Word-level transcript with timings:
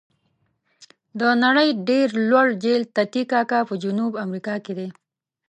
د 1.19 1.21
نړۍ 1.43 1.69
ډېر 1.87 2.07
لوړ 2.29 2.47
جهیل 2.63 2.83
تي 2.95 3.05
تي 3.13 3.21
کاکا 3.31 3.59
په 3.69 3.73
جنوب 3.83 4.11
امریکا 4.25 4.55
کې 4.65 4.73
دی. 4.77 4.87